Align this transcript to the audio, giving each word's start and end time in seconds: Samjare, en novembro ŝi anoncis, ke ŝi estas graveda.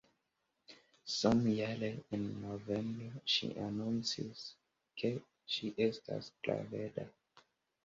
Samjare, 1.15 1.89
en 2.17 2.23
novembro 2.45 3.11
ŝi 3.35 3.51
anoncis, 3.67 4.43
ke 5.03 5.15
ŝi 5.59 5.73
estas 5.89 6.35
graveda. 6.51 7.09